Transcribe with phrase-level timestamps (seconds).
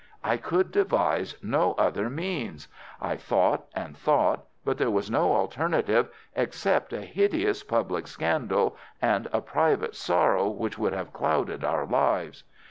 [0.23, 2.67] "I could devise no other means.
[2.99, 9.27] I thought and thought, but there was no alternative except a hideous public scandal, and
[9.31, 12.43] a private sorrow which would have clouded our lives.